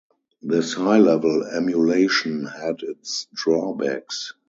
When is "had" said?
2.47-2.77